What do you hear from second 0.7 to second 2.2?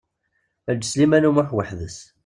Eǧǧ Sliman U Muḥ weḥd-s.